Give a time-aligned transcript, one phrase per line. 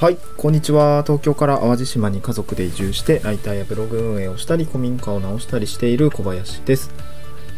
[0.00, 1.02] はい、こんにちは。
[1.02, 6.90] 東京から淡路島に家族で移住して、ライターやブログ運営をしたり、古民家を直したりしている小林です。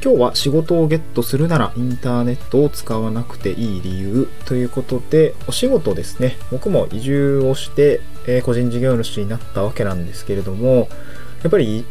[0.03, 6.37] 今日は仕事をゲットするならインターネットを使わなくていい理由ということで、お仕事ですね。
[6.51, 10.88] 僕も移住をして、えー個人事業主になったわけなんですけれども、
[11.45, 11.85] やっぱり、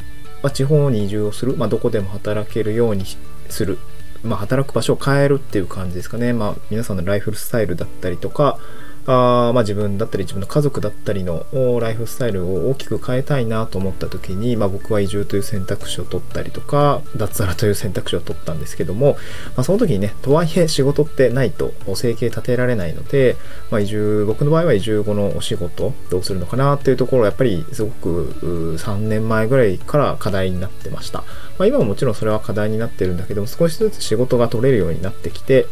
[0.43, 3.05] まあ、地方に移住をする、まあ、どこでも働けるように
[3.47, 3.77] する、
[4.21, 6.33] まあ、働く場所を変えるっていう感じですかね。
[6.33, 8.59] まあ、皆さんのライフスタイルだったりとか、
[9.07, 11.45] あーまあ、自分だったり自分の家族だったりの
[11.79, 19.13] ライフスタイルを大きく変えたいなと思った時に、まあ、僕は移住という選択肢を取ったりとか脱サラという選択肢を取ったんですけども、
[19.55, 23.37] まあ、その時にねとはいえ仕事ってないと生計立てられないので、
[23.71, 31.19] まあ、移住僕の場合は移住後のお仕事どうするのかなっていうところはやっぱりすごく3年前ぐらいから課題になってました、
[31.57, 35.65] まあ、今ももちろんそれは課題になってるんだけども少しずつ仕事が取れるようになってきて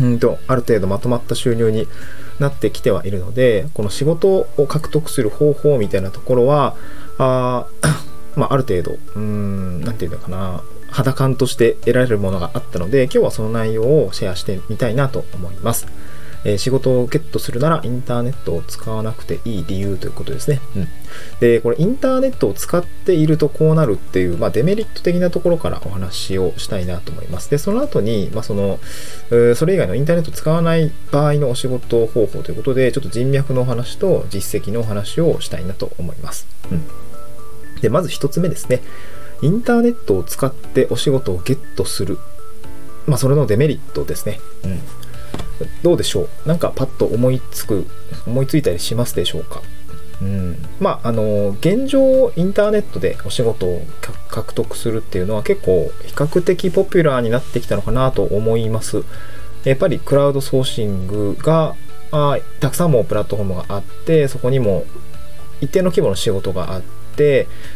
[0.00, 1.86] うんとある程度まとまった収入に
[2.38, 6.76] なってきてはいるのでこの仕事を獲得する方法みたいなところは
[7.18, 7.66] あ、
[8.36, 15.86] まあ、ある程度うんなんていうのかな肌感として得られるものがあったので今日はその内容をシェアしてみたいなと思います。
[16.44, 20.60] えー仕事をゲットするならインターネットを使わなくていい理由ということですね。
[20.76, 20.88] うん、
[21.40, 27.50] で、これインターネットを使っているとこうなるっていう、まあ、デメリット的なところからお話をしたいなと思います。
[27.50, 28.78] で、その後に、まあ、その、
[29.54, 36.46] それ以外のインターネットを使わない場合のお仕事方法ということで、ちょっと人脈のお話と実績のお話をしたいなと思います。
[36.70, 36.82] うん。
[37.80, 38.80] で、まず一つ目ですね。
[39.42, 42.18] インターネットを使ってお仕事をゲットする。
[43.06, 44.40] まあ、それのデメリットですね。
[44.64, 44.80] うん。
[45.82, 46.48] どうでしょう？
[46.48, 47.86] なんかパッと思いつく、
[48.26, 49.62] 思いついたりしますでしょうか？
[50.20, 53.82] うん、まああの現状インターネットでお仕事を
[54.28, 59.04] 獲得するっていうのは結構比較的ポピュラーになってきたのかなと思います。
[59.64, 61.74] やっぱりクラウドソーシングが
[62.12, 64.84] あたくさんもプラットフォームがあってそこにも
[65.60, 67.01] 一定の規模の仕事があって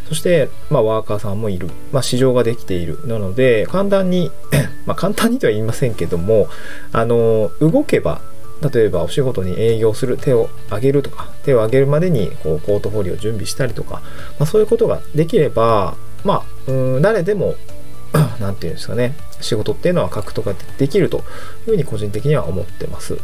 [0.08, 2.98] そして、まあ、ワーカーさんもいる、まあ、市場ができている。
[3.06, 4.30] なので簡単に
[4.86, 6.48] まあ簡単にとは言いませんけども
[6.92, 8.20] あの動けば
[8.72, 14.00] 例えばお仕事に営業する手を挙げるとか手を挙げるまでにこうポートフォリオを準備したりとか、
[14.38, 17.54] まあ、そういうことができればまあうん誰でも
[18.40, 21.22] なんていうんですかね仕事っていうのは獲得ができるという
[21.66, 23.18] ふうに個人的には思ってます。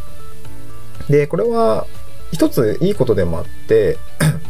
[1.09, 1.87] でこれは
[2.33, 3.99] 一ついいことでもあって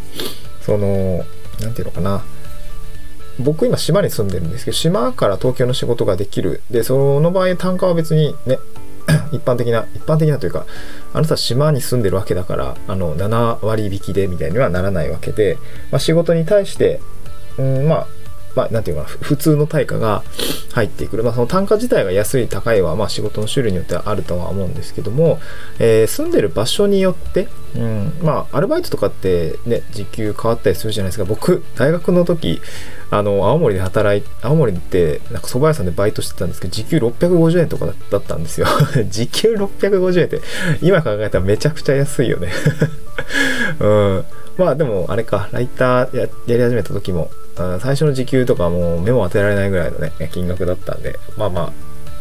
[0.61, 1.25] その
[1.61, 2.25] 何ていうのかな。
[3.39, 6.63] 僕今島に住んでるんですけど島から東京の仕事ができる。
[6.71, 8.59] でその場合単価は別にね
[9.33, 10.67] 一般的な一般的なというか
[11.13, 15.59] あなた島に住んでるわけだからあの7割引きでみたいにはならないわけで、
[15.91, 17.01] まあ、仕事に対して
[17.59, 18.07] うんまあ
[18.55, 20.23] まあ、なんていうかな普通の対価が
[20.73, 25.41] 入ってくる、まあ、その単価自体が安い高いは、まあ、仕事の種類によってはあるとは思うんですけども、
[25.79, 31.25] えー住んでる場所によって、うん、まあアルバイトとかってね時給変わったりするじゃないですか。
[31.25, 32.61] 僕大学の時
[33.11, 38.67] あの青森で働いて青森ってなんか蕎麦屋さんでバイトしてたんですけど時給650円とかだったんですよ。
[39.09, 40.41] 時給650円って
[40.83, 42.53] 今考えたらめちゃくちゃ安いよね。
[43.81, 44.25] うん。
[44.59, 51.73] まあでもあれかライターややり始めた時も最初の時給とかもう目も当てられないぐらいのね金額だったんでまあまあ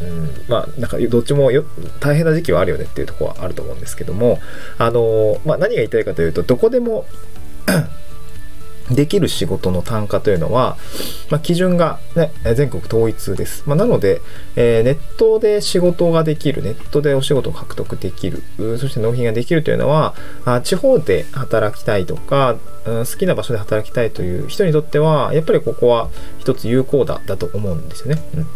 [0.02, 1.64] うん、まあなんかどっちもよ
[2.00, 4.40] 大変な時期はあるよねっていうところはあると思うんですけども
[4.80, 7.06] あのまあ何が言いたいかというとどこでも
[8.92, 10.78] できる仕事の単価というのは、
[11.30, 13.64] まあ、基準が、ね、全国統一です。
[13.66, 14.22] まあ、なので、
[14.56, 18.44] えーネットで仕事ができる、ネットでお仕事を獲得できる、
[18.78, 20.14] そして納品ができるというのは、
[20.46, 22.62] あ地方で働きたいとか、うん
[23.06, 26.10] 好きな場所で働きたいという人にとっては、やっぱりここは
[26.40, 28.22] 一つ有効だだと思うんですよね。
[28.36, 28.48] うん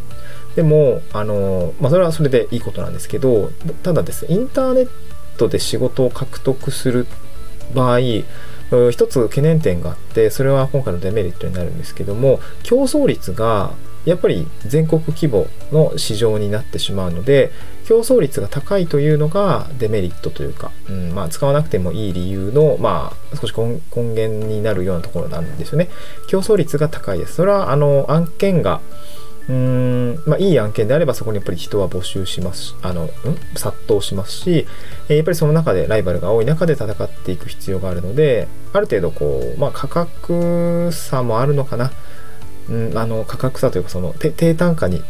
[0.55, 3.51] でも、あのまあ、それはそれでいいことなんですけど、
[3.83, 4.89] ただです、インターネッ
[5.37, 7.07] トで仕事を獲得する
[7.73, 7.99] 場合、
[8.91, 13.71] 一つ懸念点があって、それは今回のデメリットになるんですけども、競争率が
[14.05, 17.51] やっぱり全国規模の市場になってしまうので、
[17.85, 25.89] 競争率が高いというのがデメリットというか、うんまあ、使わなくてもいい理由の、まあ、少し根源になるようなところなんですよね。
[26.27, 27.35] 競争率が高いです。
[27.35, 28.79] それはあの案件が
[29.47, 33.09] うんまあ、いい案件であればそこにやっぱり人は募集しますあの、ん？
[33.55, 34.65] 殺到しますし、
[35.07, 41.91] えーやっぱりその中でライバルが多い中で戦っていく必要があるのである程度こう、まあ、価格差もあるのかな、
[42.69, 45.03] うん、あの価格差というかその低単価に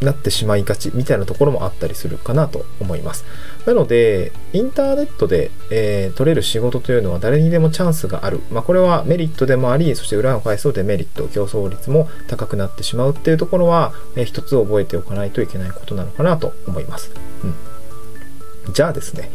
[0.00, 3.24] なってしまいがちみたいなところもあったりするかなと思います。
[3.68, 8.40] なので、インターネットで、えー取れる仕事というのは誰にでもチャンスがある。
[8.50, 17.10] まあ、これはメリットでもあり、そして裏を返すとデメリット、競争率も高くなってしまうっていうところは、えー一つ覚えておかないといけないことなのかなと思います。
[17.44, 19.30] うん、じゃあですね、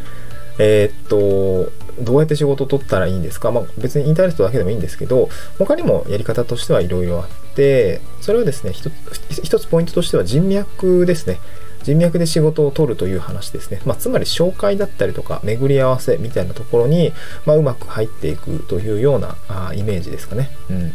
[0.58, 1.72] えーっと、
[2.02, 11.40] どうやって仕事を取ったらいいんですか、まあ、別にインターネットだけでもいいんですけど他にもやり方としてはいろいろあってそれはですね一つポイントとしては人脈ですね
[11.84, 13.82] 人脈で仕事を取るという話ですね。
[13.86, 17.14] まあ、つまり紹介だったりとか巡り合わせみたいなところに、
[17.46, 20.50] まあ、うまく入っていくというようなあイメージですかね。
[20.70, 20.94] うん。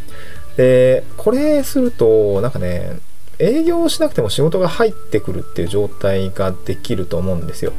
[0.56, 2.98] で、これすると、なんかね、
[3.38, 7.72] 営業しなくても仕事が入ってくるっていう状態ができると思うんですよ。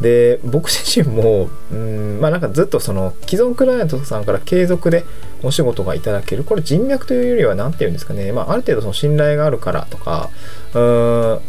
[0.00, 5.04] で、僕自身も、うん、まあなんかずっとその既存クライアントさんから継続で
[5.42, 6.44] お仕事がいただける。
[6.44, 8.32] これ人脈というよりは何て言うんですかね。
[8.32, 10.30] まあある程度その信頼があるからとか、
[10.74, 11.40] うん、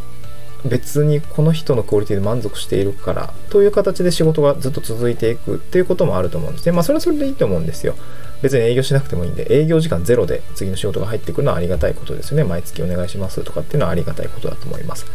[0.66, 6.72] 別にこの人のクオリティで満足しているからという形で仕事がずっと続いていくっていうこともあると思うんですね。
[6.72, 7.96] まあそれはそれでいいと思うんですよ。
[8.42, 12.44] 別に営業しなくてもいいんで、営業時間ゼロで次の仕事が入ってくるのはありがたいことですよね。
[12.44, 15.06] 毎月お願いしますとかっていうのはありがたいことだと思います。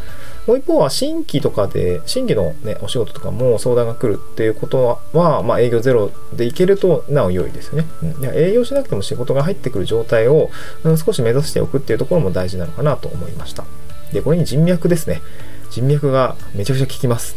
[0.46, 7.86] もう一方は新規とかで、新規のね、お仕事とかも相談が来るっていうことは、まあ営業ゼロでいけるとなお良いですよね。
[8.02, 10.50] うん、営業しなくても仕事が入ってくる状態を、
[10.84, 13.64] うん、少し目指しておくっていうところも大事なのかなと思いました。
[14.12, 15.22] で、これに人脈ですね。
[15.70, 17.36] 人脈がめちゃくちゃ効きます。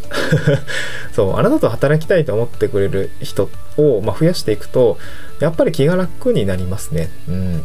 [1.14, 4.98] そう、あなたと働きたいと思ってくれる人を、まあ、増やしていくと、
[5.40, 7.10] やっぱり気が楽になりますね。
[7.28, 7.64] うん。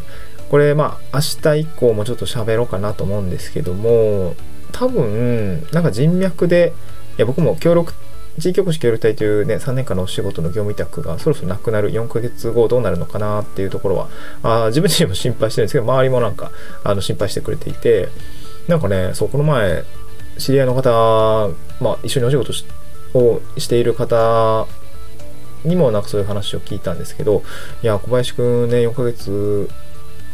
[0.50, 4.35] これ、まあ、明日以降もちょっと喋ろうかなと思うんですけども、
[4.71, 6.73] 多分、なんか人脈で、
[7.17, 7.94] いや、僕も協力
[8.39, 14.09] 地域おこし協力隊というね、3年間のお仕事の業務委託がそろそろなくなる4ヶ月後どうなるのかなっていうところは、
[14.44, 16.51] あ自分自身も心配してるんですけど、周りもなんか、
[16.83, 18.09] あの、心配してくれていて、
[18.69, 19.83] なんかね、そう、この前、
[20.38, 21.50] 知り合いの方、
[21.81, 22.54] まあ、一緒にお仕事
[23.18, 24.68] をしている方
[25.66, 27.42] にもなんかそういう話を聞いたんですけど、
[27.81, 29.68] いや、小林くんね、4ヶ月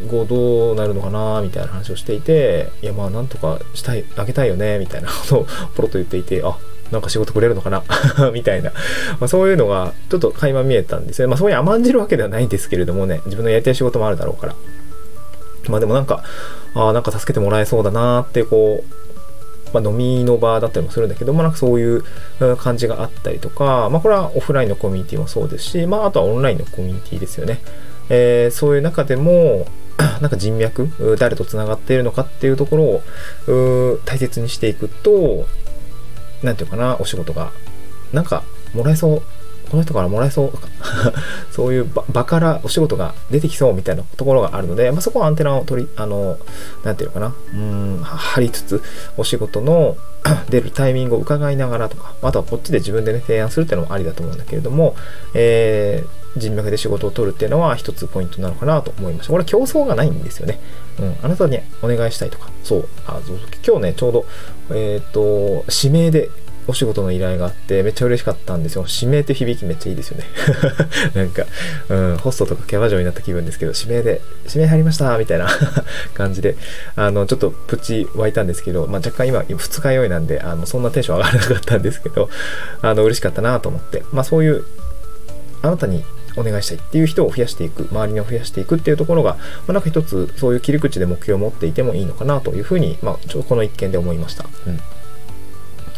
[0.06, 6.58] 後どうなるのかなみたいな話をしていて、いや、まあ、なんとかしたい、あげたいよねみたいな ことをポロッと言っていて、あ、
[6.92, 7.84] なんか仕事くれるのかな
[8.34, 8.72] みたいな、
[9.22, 11.30] まあ、そういうのがちょっと垣間見えたんですよ。
[11.30, 14.56] まあ、そこに甘んじるわけではないんですけれどもね、自分のやりたい仕事もあるだろうから。
[15.72, 16.24] まあでもなんか、
[16.74, 19.06] ああ、なんか助けてもらえそうだなって、こう、
[19.74, 22.04] まあ、飲みの場だったりもするんだけど、まあ、なんかそういう
[22.58, 27.60] 感じがあったりとか、まあ、これはオフラインのコミュニティもそうですし、まあ、あとはオンラインのコミュニティですよね。
[28.10, 29.68] えー、そういう中でも、
[30.22, 30.90] なんか人脈、
[31.20, 32.84] 誰と繋がっているのかっていうところ
[33.54, 35.46] を大切にしていくと、
[36.44, 37.52] なんていうかな、お仕事が、
[38.14, 39.22] なんかもらえそう
[39.70, 40.52] この人からもらえそう
[41.52, 46.38] そういう場からお仕事が出てきそうみたいなところがあるので、まあ、そこはアンテナを取り、あの、
[46.84, 48.82] なんていうのかな、うん、張りつつ、
[49.18, 49.98] お仕事の
[50.50, 54.96] 出るタイミングを伺いながらとか、あとはこっちで自分でね、提案するっていうのもありだと思うんだけれども、
[55.34, 59.32] えー、人脈で仕事を取るっていうのは一つポイントなのかなと思いました。
[59.32, 60.60] これは競争がないんですよね。
[61.00, 63.20] うん、あなたにお願いしたいとか、そう、あ
[63.66, 64.26] 今日ね、ちょうど、
[64.72, 66.30] えっ、ー、と、指名で
[66.68, 68.86] お仕事の依頼があってめっちゃ嬉しかったんですよ。
[68.88, 70.26] 指名って響きめっちゃいいですよね。
[71.14, 71.46] なんか、
[71.90, 75.48] うん、ホストとかキャバ嬢になった気分ですけど、指名で、指名入りましたみたいな
[76.16, 76.56] 感じで、
[76.96, 82.30] あの、ちょっとプチ湧いたんですけど、まあ、若干今、二日酔いなんで、あの、そんなテンション上がらなかったんですけど、
[82.82, 84.64] あの、嬉しかったなと思って、まあ、そういう、
[85.62, 86.04] あなたに
[86.36, 89.40] お願いしたいっていう人を増やしていく、周りを増やしていくっていうところが、ま
[89.70, 94.46] あ、なんか一つそういう切り口で目標を持っていてもいいのかなというふうに、まあ、ちょっとこの一件で思いました。
[94.68, 94.80] うん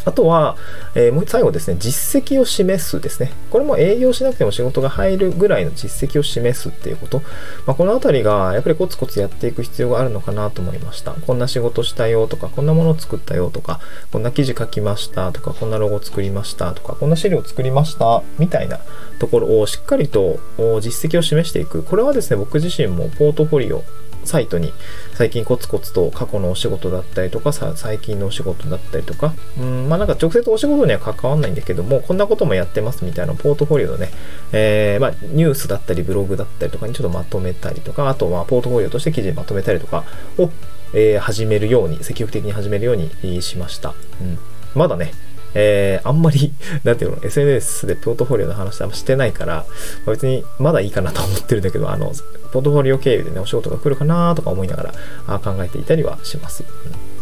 [0.04, 0.56] あとは、
[0.94, 3.32] えー、もう最後ですね、実績を示すですね。
[3.50, 7.18] これも営業しなくても仕事が入るぐらいの実績を示すっていうこと。
[7.66, 11.12] まあ、このあたりがやっぱりコツコツやっていく必要があるのかなと思いました。
[11.12, 13.80] こんな仕事したよとか、こんなものを作ったよとか、
[14.12, 18.80] こんな記事書きましたとか、こんなロゴ作りましたとか、こんな資料作りましたみたいな
[19.18, 20.38] ところをしっかりと
[20.80, 21.82] 実績を示していく。
[21.82, 23.82] これはですね、僕自身もポートフォリオ
[24.28, 24.72] サイトに
[25.14, 34.10] 最近コツコツと過去のお仕事だったりとかさ、最近のお仕事だったりとか、うん、まあなんか直接お仕事には関わんないんだけども、こんなこともやってますみたいなポートフォリオのね、
[34.52, 40.04] えー、まあニュースだったりブログだったりとかにちょっとまとめたりとか、あとはポートフォリオとして記事にまとめたりとか
[40.38, 40.50] を、
[40.94, 43.94] えー、始めるように、積極的に始めるようにしました。
[44.20, 44.38] うん。
[44.74, 45.12] まだね、
[45.54, 46.52] えー、あんまり、
[46.84, 49.64] なんていうの、SNS でポートフォリオの話あんましてないから
[50.06, 52.12] ま、別にまだいいかなと思ってるんだけど、あの、
[52.52, 54.94] ポートフォリオ経由でね、お仕事が来るかなとか思いながら
[55.26, 56.64] あ考えていたりはします。
[56.86, 57.18] うん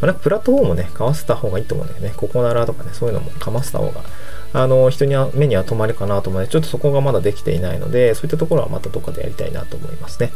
[0.00, 2.12] ま、なんかプラットフォームをね、買わせた方がいいと思うんだよね。
[2.16, 4.02] ココナラとかね、そういうのもかませた方が、
[4.52, 10.32] あの、人には、目には留まるかなと思うので、ちょっとそこがまだできていないので、そういったところはまたどっかでやりたいなと思いますね。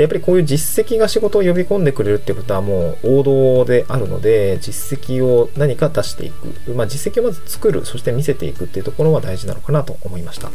[0.00, 6.72] で、やっぱりこういう実績が仕事を呼び込んでくれるってことはもう王道であるので、実績を何か出していく。
[6.74, 10.50] まあ実績をまず作る、そして見せていくっていうところは大事なのかなと思いました。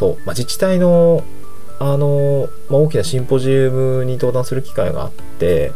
[0.00, 1.22] そう、まあ自治体の
[1.78, 5.70] あの、まあ、大きなシンポジウムに登壇する機会があって、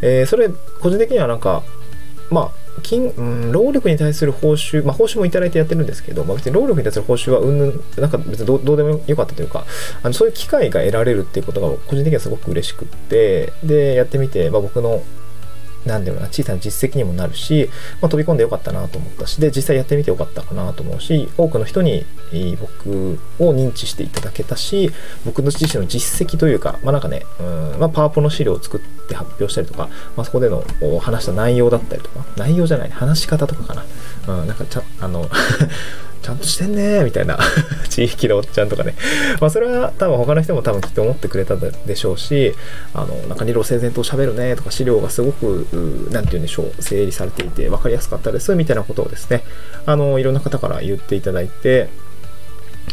[0.00, 0.48] えー、それ、
[0.80, 1.62] 個人的にはなんか、
[2.30, 9.64] まあ、金、うん、労力に対する報酬、まあ、報酬もいただいてやってるんですけど、まあ、別に労力に対する報酬はうんぬん、なんか別にどうでもよかったというか、
[10.02, 15.02] あのそういう機会が得られるっていうことが個人的にはすごく嬉しくって、で、やってみて、まあ、僕の
[15.86, 17.70] なんだろうな、小さな実績にもなるし、
[18.02, 22.04] まあ、飛び込んでよかったなと思ったし、で、実際やってみてよかったかなと思うし、多くの人に
[22.60, 24.90] 僕を認知していただけたし、
[25.24, 30.64] 僕の自身の実績というか、まあなんかね、うんまあ、パワポの資料を作って発表したりとか、まあ、そこでの
[31.00, 33.84] 話した内容だったりとか、内容じゃない、話し方とかかな。
[34.28, 35.30] うん、なんかちゃ、あの
[36.26, 37.38] ちゃんとしてんねみたいな。
[37.88, 38.96] 地域のおっちゃんとかね。
[39.40, 42.52] まあそれは多分他の人も多分きっと思ってくれたでしょうし
[42.94, 45.66] あのなんか理路整然と喋るねとか資料がすごく
[46.10, 49.44] 何て言うんでしょう整理されていて分かりやすかったですみたいなことをですね。
[49.86, 51.88] あのいろんな方から言っていただいて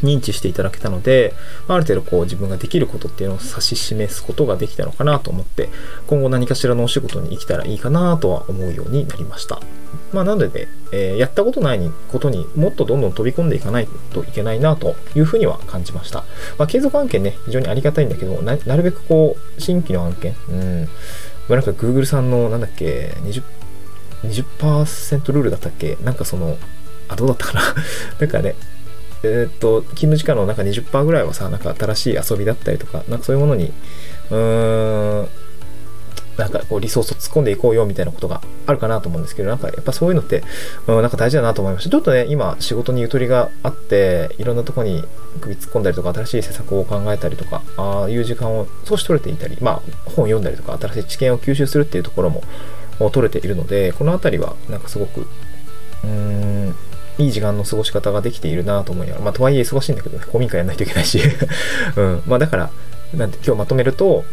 [0.03, 1.33] 認知していただけたので、
[1.67, 5.69] ある程度こう自分ができることっていうのを指し示すことができたのかなと思って、
[6.05, 9.59] 今後何かしらのお仕事に生きたらいいかなとは思うようになりました。
[10.13, 16.19] まあなので、えー、やったことないことにもっとどんどん飛び込んでいかないといけないなというふうには感じました。
[16.57, 20.87] まあ継続案件ね、非常にありがたいんだけど、なるべくこう、新規の案件、うん、
[21.49, 23.43] まあ、なんか Google さんのなんだっけ、20%,
[24.23, 25.97] 20%ルールだったっけ？
[26.03, 26.57] なんかその、
[27.09, 27.61] あ、どうだったかな？
[28.19, 28.55] なんかね、
[29.23, 33.71] えー、っと、勤務時間の中20%ぐらいはさ、なんか新しい遊びだったりとか、なんかそういうものに、
[34.29, 35.27] うーん、
[36.37, 40.43] なんかこうリソースを突っ込んでいこうよみたいなことがあるかなと思うんですけど、なんかやっぱそういうのって、
[40.87, 41.89] うん、なんか大事だなと思いました。
[41.89, 45.03] ちょっとね、今仕事にゆとりがあって、いろんなとこに
[45.41, 52.43] 首突っ込んだりとか、新しい施策を考えたりとか、ああいう時間を少し取れていたり、まあ本読んだりとか、新しい知見を吸収するっていうところも
[53.11, 56.75] 取れているので、このあたりはなんかすごく、うーん、
[57.17, 61.21] いい時間の過ごし方ができているなと思いながら、まあ、とはいえ忙しいんだけどね、公民館やんないといけないし
[61.95, 62.69] うん、まあ、だから、
[63.13, 64.25] なんて今日まとめると、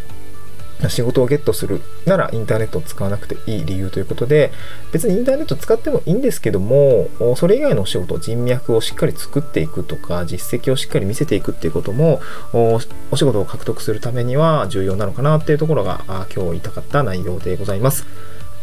[0.89, 4.51] 仕事をゲットするならインターネットを使わなくていい理由ということで、
[4.93, 12.21] 別にインターネット使ってもいいんですけども、それ以外のお仕事、人脈をしっかり作っていくとか、実績をしっかり見せていくっていうことも、
[12.53, 18.07] お仕事を獲得するためには重要なのかなっていうところが、今日言いたかった内容でございます。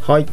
[0.01, 0.25] はい。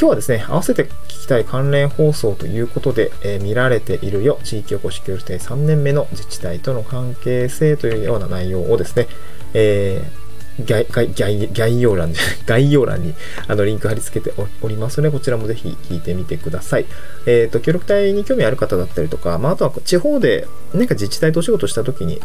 [0.00, 9.08] 今日はですね、合わせて聞きたい関連放送ということで、えー、見られているよ、地域おこし協力隊3年目の自治体との関係性というような内容をですね、
[9.52, 10.19] えー、
[10.64, 12.12] 概概要欄
[12.46, 13.14] 概要欄に
[13.48, 16.86] あのリンク貼り付けておりますので、こちらもぜひ聞いてみてください。
[17.26, 22.20] えっ、ー、と、協力隊に興味ある方だったりとか、まあ、あとは地方で何か自治体とお仕事したときに、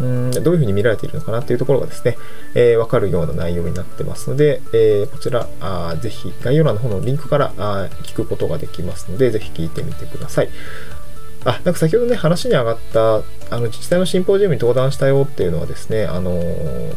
[0.00, 2.16] うんどういうふうに見られているのかなっていうところがですね、
[2.54, 10.48] えー、わかるような内容になってますので、えー、こちらあ、ぜひ概要欄の方のリンクからあ聞くことができますので、ぜひ聞いてみてください。
[11.44, 13.22] あ、なんか先ほどね、話に上がった、あ
[13.52, 16.94] の、自治体のシンポジウムに登壇したよっていうのはですね、あのー、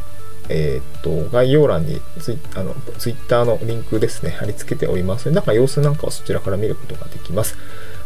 [0.50, 7.58] えー、っと、概要欄にツイあのツイッターのリンクですね、貼り付けておりますので、なんか様子なんかはそちらから見ることができます。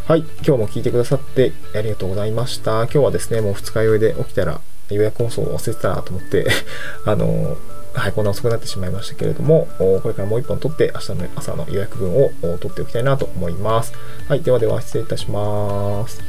[0.07, 2.83] はい、今日も聞いてくださってありがとうございました。
[2.83, 6.47] 今日はですね、もう二日酔いで起きたら予約放送を忘れてたなと思って
[7.05, 7.57] あの、
[7.93, 13.93] はい、こんな遅くなってしまいましたけれども、これからもう一本取って、明日の朝の予約分を取っておきたいなと思います。
[14.29, 16.21] はい、ではでは失礼いたします。